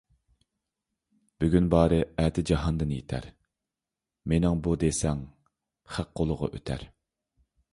[1.43, 3.27] بۈگۈن بارى ئەتە جاھاندىن يىتەر،
[4.33, 5.23] «مېنىڭ بۇ» دېسەڭ
[5.97, 6.89] خەق قولىغا ئۆتەر.